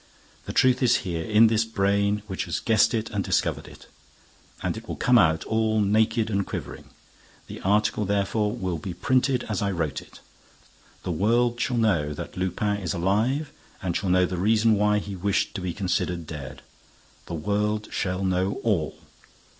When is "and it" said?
4.63-4.87